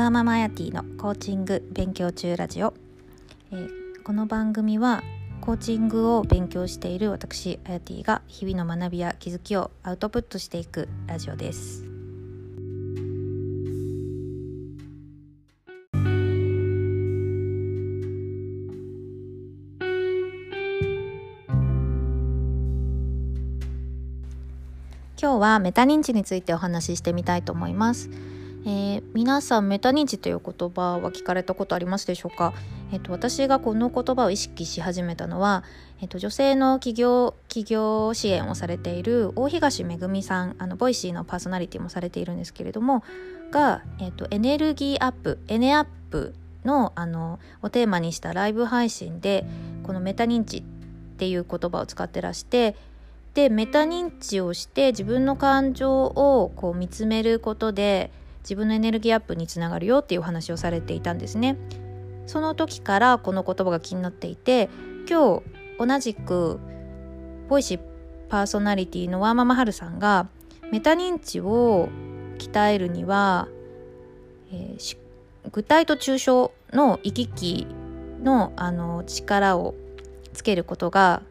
[0.00, 2.72] ワーママヤティのコーチング勉強中ラジオ、
[3.52, 3.68] えー、
[4.02, 5.02] この番組は
[5.42, 11.84] コーチングを勉強している私あやティが日々の学びや気づきをアウトプットしていくラジオです
[25.20, 28.08] 今日はメタ認知についてお話ししてみたいと思います。
[28.66, 32.52] えー、皆さんメタ認知という言葉は聞かれたことありますでしょうか、
[32.92, 35.64] えーと、私がこの言葉を意識し始めたのは、
[36.00, 43.02] えーと、女性の起業起業支援をされている大東めぐみさんあの Voicy のパーソナリティもされているんですけれども
[43.50, 46.34] が、えーと、とエネルギーアップエネアップ
[46.64, 49.46] のあのをテーマにしたライブ配信で
[49.82, 50.62] このメタ認知っ
[51.16, 52.76] ていう言葉を使ってらして
[53.34, 58.10] でメタ認知をして自分の感情をこう見つめることで
[58.42, 61.56] 自分のエネルギーアップにつながるよっていうお話をされていたんですね。
[62.26, 64.68] その時からこの言葉が気になっていて
[65.08, 65.42] 今
[65.78, 66.60] 日同じく
[67.48, 67.80] ボイシー
[68.28, 70.28] パーソナリティのワーママハルさんが
[70.70, 71.88] メタ認知を
[72.38, 73.48] 鍛えるには、
[74.52, 74.96] えー、
[75.50, 77.66] 具体と抽象の行き来
[78.22, 79.74] のあの力を
[80.32, 81.22] つけることが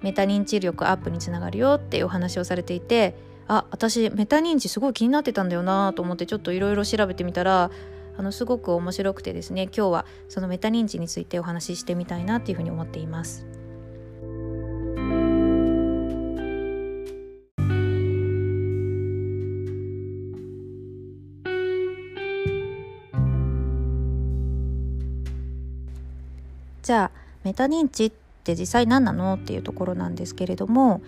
[0.00, 3.14] メタ認知力アップにつながるよっていうお話をされていて
[3.52, 7.72] あ私メタ認知すごい気になってたんだよなと思ってちょっといろいろ調べてみたら
[8.16, 13.44] あのすごく面白くてですね今日はそのメタ認知についてお話ししてみたいなっていうふうに思っています。
[26.82, 27.10] じゃあ
[27.42, 28.12] メタ認知っ
[28.44, 31.02] て実際何なのっていうところなんですけれども、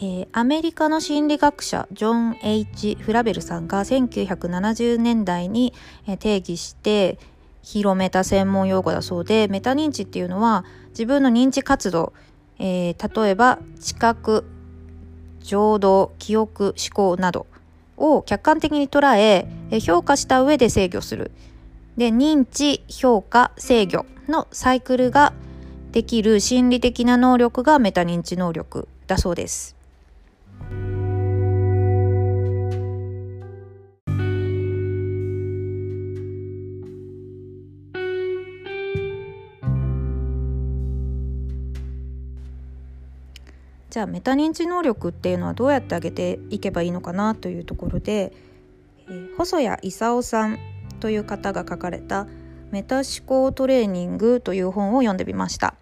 [0.00, 5.74] ー、アメリカの心理学者ジョン・ H・ フラベルさんが1970年代に
[6.20, 7.18] 定義して
[7.62, 12.12] 広めた専門用語だそうでメタ認知っていうのは自分の認知活動、
[12.60, 14.44] えー、例えば知覚
[15.40, 17.46] 情動記憶思考など
[17.96, 19.48] を客観的に捉え
[19.80, 21.32] 評価した上で制御する
[21.96, 25.32] で認知評価制御のサイクルが
[25.90, 29.77] できる心理的な能力がメタ認知能力だそうです。
[43.90, 48.32] じゃあメタ認知能力っていうのはどうやって上げていけばいいのかなというところで、
[49.08, 50.58] えー、細谷勲さん
[51.00, 52.28] という方が書かれた
[52.70, 55.74] メタ思考トレーニングという本を読んでみました。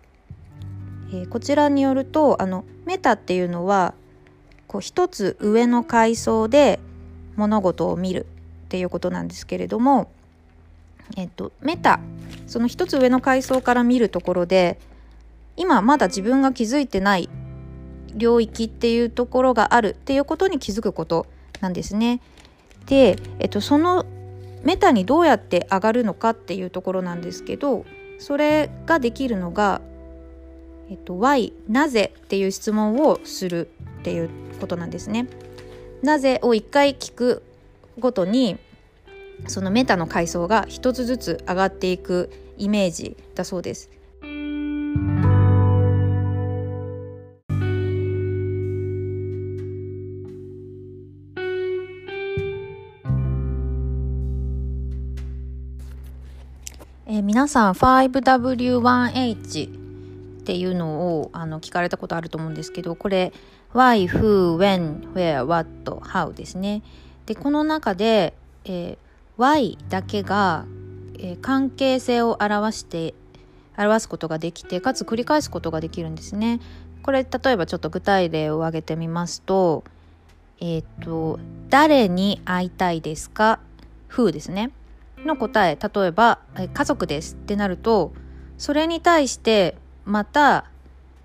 [1.10, 3.92] えー、こちらによるとあのメタっていうのは
[4.68, 6.80] こう一つ上の階層で
[7.36, 8.26] 物事を見る
[8.66, 10.10] っていうことなんですけれども、
[11.16, 12.00] えっと、メタ
[12.46, 14.78] その一つ上の階層から見るところで
[15.56, 17.28] 今まだ自分が気づいてない
[18.14, 21.26] 領域っていうところがあるっていうことに気づくこと
[21.60, 22.20] なんですね。
[22.86, 24.06] で、えっと、その
[24.62, 27.84] メタにどうやって上がるのかっていうところなんですけど
[28.18, 29.80] それができるのが、
[30.90, 33.68] えっと、Y なぜっていう質問をする
[34.00, 35.26] っていうことなんですね。
[36.02, 37.42] なぜを一回聞く
[37.98, 38.58] ごとに
[39.46, 43.90] そのメタの階層が一つずつ上がっていくイメージだそうです。
[57.08, 59.85] え、皆さん 5W1H
[60.46, 63.32] っていうのをあの聞かれたことあると思うんですけどこれ
[63.74, 65.68] Why, Who, When, Where, What,
[66.02, 66.84] How ですね。
[67.26, 68.32] でこの中で、
[68.64, 70.64] えー、Why だけが、
[71.18, 73.14] えー、関係性を表して
[73.76, 76.60] 表すことができてかつ繰り返すことができるんですね。
[77.02, 79.82] これ例えばちょっと具体例を挙げてみますと
[80.60, 83.58] えっ、と誰に会いたいですか
[84.10, 84.70] ？Who ですね。
[85.24, 86.38] の答え例えば
[86.72, 88.12] 「家族です」ってなると
[88.58, 90.64] それに対してまた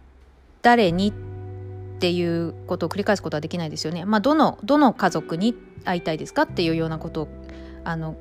[0.61, 1.13] 「誰に?」っ
[1.99, 4.05] ていうことを繰り返すことはできないですよね。
[4.05, 5.55] まあ、どのどの家族に
[5.85, 7.27] 会いたいですかっていうようなことを
[7.83, 8.15] あの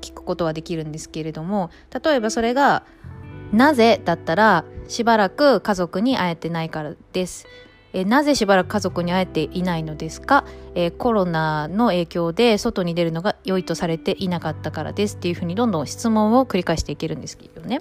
[0.00, 1.70] 聞くことはできるんですけれども
[2.02, 2.84] 例えばそれが
[3.52, 7.46] 「なぜ?」だったらしばらく家族に会えてないからです。
[7.92, 10.44] えなぜしばらく家族に会えていないのですか、
[10.74, 17.80] えコロナの影響で外に出るのが良いとされていなかったからですっていうふうにどんどん質問を繰り返していけるんですけどね。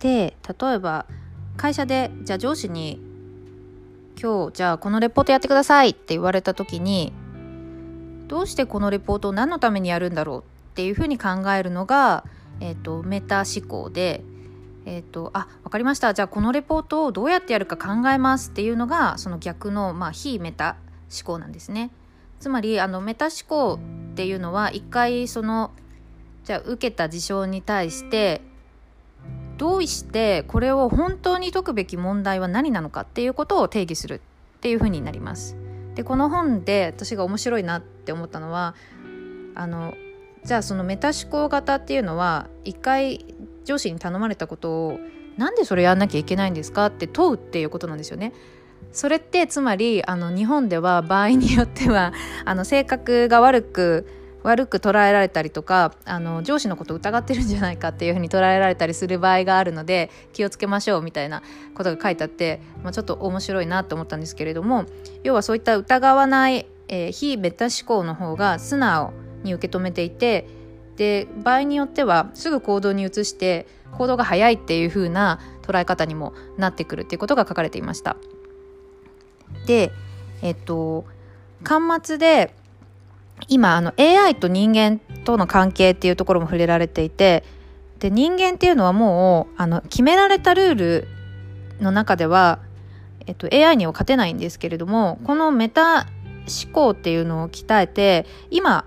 [0.00, 1.06] で例えば
[1.56, 3.00] 会社でじゃあ上司に
[4.20, 7.12] 今日じゃあこのレポートやってくださいって言われた時に
[8.28, 10.42] どうしてこのレポートを何のためにやるんだろうっ
[10.74, 12.24] ていうふうに考えるのが、
[12.60, 14.22] えーと、メタ思考で、
[14.86, 20.76] えーと、あ分かりましたじゃあこのレポートをどうやってやるか考えますっていうのがその逆の、まあ、非メタ
[21.10, 21.90] 思考なんですね。
[22.38, 23.78] つまりあのメタ思考
[24.12, 25.72] っていうのは一回その
[26.44, 28.42] じゃあ受けた事象に対して
[29.60, 35.54] どうしてこれを本当に解くべき問題は何なのかっていうことを定義するっていうふうになります。
[35.96, 38.74] でこの本で私が面白いなって思ったのは
[39.54, 39.92] あの
[40.44, 43.26] じゃあそのメタ思考型っていうのは一回
[43.66, 44.98] 上司に頼まれたことを
[45.36, 48.32] なんでそれやんなきゃいけないんですかって問うっていうことなんですよね。
[48.92, 52.14] それってつまりあの日本では場合によっては
[52.46, 54.06] あの性格が悪く
[54.42, 61.42] 悪く捉えられたりとかあの上司のこと疑ってるんじゃないかっていうふうに捉えられたりする場合があるので気をつけましょうみたいな
[61.74, 64.86] ことが書いてあって、まあ、ちょっと面白いなと思ったんですけれども
[65.22, 70.46] 要はそういった疑わない、えー、非メタ思考の方が素直に受け止めていて
[70.96, 78.16] で場合によってはすぐ行動に移して行動が早いっていう風な捉え方にもなってくるっていうことが書かれていました。
[79.66, 79.92] で
[80.42, 81.04] えっと
[81.64, 82.54] 端末で
[83.48, 87.44] 今あの AI と人間との関係っていうところも触れられていて
[87.98, 91.08] で人間っていうのはもうあの決められたルール
[91.80, 92.60] の中では、
[93.26, 96.06] えっと、AI には勝てないんですけれどもこのメタ
[96.64, 98.84] 思考っていうのを鍛えて今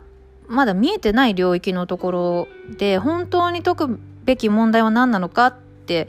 [0.48, 2.48] まだ見えてない領域のところ
[2.78, 6.08] で本当に解くべき問題は何なのかって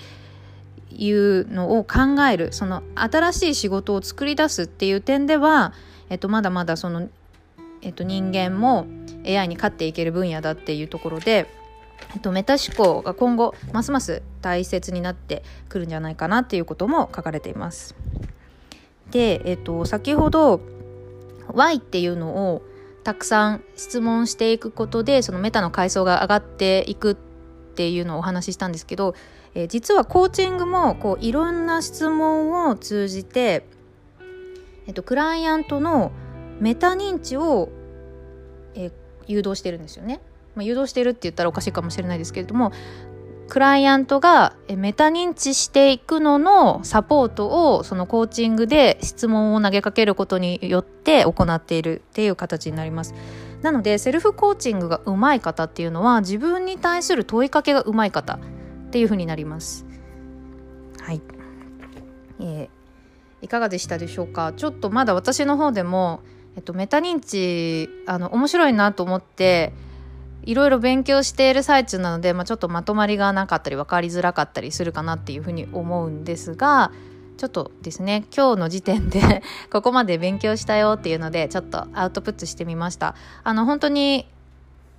[0.91, 5.73] いうのを考えるその新しい仕事を作り出すっていう点では、
[6.09, 7.09] えっと、まだまだその
[7.85, 8.87] えっと、人間も
[9.27, 11.47] AI に勝っていける分野だっていうところで、
[12.15, 17.95] えっと、メタ思考が今後ますます大切になってくるんじゃないかなっていうことも書かれています。
[19.11, 20.61] で、えっと、先ほど
[21.53, 22.63] Y っていうのを
[23.05, 27.15] たくさん質問していくことでそのメタの階層が上がっていくっ
[27.75, 29.15] ていうのをお話ししたんですけど、
[29.55, 33.67] えー、実はコーチングもこういろんな質問を通じて、
[34.87, 36.13] えっと、クライアントの
[36.61, 37.69] メタ認知を、
[38.75, 38.91] え、
[39.27, 40.21] 誘導してるんですよね。
[40.55, 42.71] まあ、誘導してるって言ったらおかしいかもしれないですけれども
[43.49, 53.15] クライアントがメタ認知していくののサポートをそのコーチングで質問を投げかけることによって行っているっていう形になります。
[53.63, 58.39] なのでセルフコーチングが上手い方っていうのは自分に対する問いかけが上手い方っ
[58.91, 59.87] ていうふうになります。
[61.01, 61.21] はい、
[62.41, 64.53] えー、いかがでしたでしょうか？
[64.55, 66.21] ちょっとまだ私の方でも
[66.57, 69.73] えっと、メタ認知あの面白いなと思って
[70.45, 76.93] いろいろ勉強している最中なので、まあ、ちょっとまとまりがなかったり分かりづらかったりするかなっていうふうに思うんですが
[77.37, 79.43] ちょっとですね今日の時点で
[79.73, 83.15] ここまで勉強したよっていうのでちょっとアウトプットしてみました。
[83.43, 84.29] あの本当に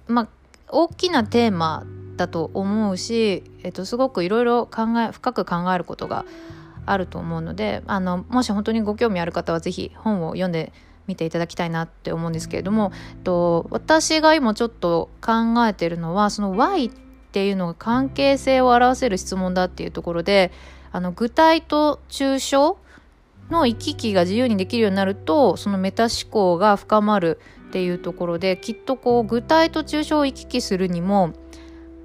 [0.07, 0.27] まあ
[0.69, 1.85] 大きなテーマ
[2.17, 6.25] だと思うし、えっと、すごくいろいろ考え深く考えることが
[6.85, 10.71] あると思うのであのもし本当にご興味ある方は是非本を読んで
[11.07, 12.91] 見ていただきたいなって思うんですけれども、
[13.23, 16.89] と、私が今ちょっと考えてるのはその Y っ
[17.31, 20.51] ていうのが関係性を表せる質問だっていうところで
[20.91, 22.77] あの具体と抽象
[23.49, 31.33] の行き来が自由にできるようになるとそのメタ思考が深まるっていうところできっとこう具体と抽象を行き来するにも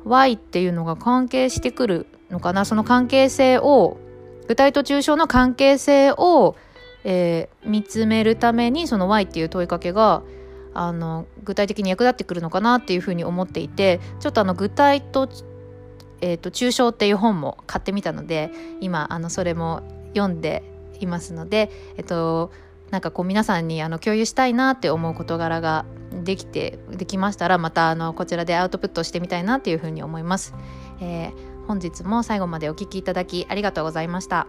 [0.04, 3.99] Y っていうのが関係してくるのかなその関係性を
[4.49, 6.57] 具体と抽象の関係性を
[7.04, 10.23] えー、見つめるためにその Y っていう問いかけが
[10.75, 15.28] あの具体的に役立ってくるのかなっていうふうに思っていてちょっとあの具体と,、
[16.21, 19.83] えーと、抽象っていう本も買ってみたので今あのそれも
[20.14, 20.62] 読んで
[21.00, 22.52] いますので、えっ、ー、と
[22.90, 25.85] なんかこう皆さんにあの共有したいなって思う事柄が
[26.25, 30.54] できてできましたらまたあのこちらでアウトプットしてみたいなっていうふうに思います、
[31.00, 34.49] えー、本日も最後までお聴きいただきありがとうございました。